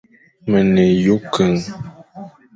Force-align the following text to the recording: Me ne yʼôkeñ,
Me 0.49 0.59
ne 0.73 0.83
yʼôkeñ, 1.03 1.53